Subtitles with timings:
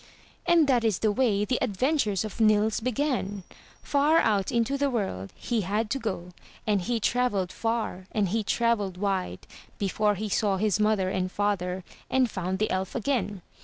[0.47, 3.43] And that is the way the adventures of Nils began.
[3.83, 6.31] Far out into the world he had to go
[6.65, 9.45] and he travelled far and he travelled wide
[9.77, 13.43] before he saw his mother and father and found the elf again.